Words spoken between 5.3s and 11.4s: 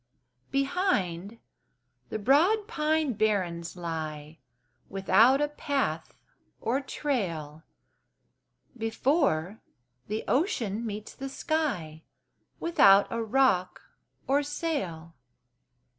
a path or trail, Before, the ocean meets the